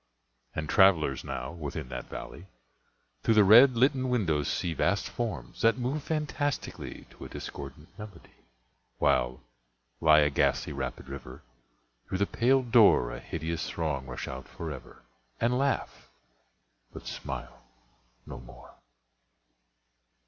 And 0.55 0.67
travellers, 0.67 1.23
now, 1.23 1.51
within 1.51 1.89
that 1.89 2.09
valley, 2.09 2.47
Through 3.21 3.35
the 3.35 3.43
red 3.43 3.77
litten 3.77 4.09
windows 4.09 4.47
see 4.47 4.73
Vast 4.73 5.07
forms, 5.07 5.61
that 5.61 5.77
move 5.77 6.01
fantastically 6.01 7.05
To 7.11 7.25
a 7.25 7.29
discordant 7.29 7.89
melody, 7.99 8.47
While, 8.97 9.43
like 9.99 10.23
a 10.23 10.31
ghastly 10.31 10.73
rapid 10.73 11.07
river, 11.07 11.43
Through 12.09 12.17
the 12.17 12.25
pale 12.25 12.63
door 12.63 13.11
A 13.11 13.19
hideous 13.19 13.69
throng 13.69 14.07
rush 14.07 14.27
out 14.27 14.47
forever 14.47 15.03
And 15.39 15.55
laugh—but 15.59 17.05
smile 17.05 17.63
no 18.25 18.39
more. 18.39 18.73